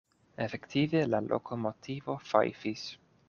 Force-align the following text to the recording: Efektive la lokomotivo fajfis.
Efektive 0.45 1.03
la 1.13 1.19
lokomotivo 1.27 2.17
fajfis. 2.33 2.89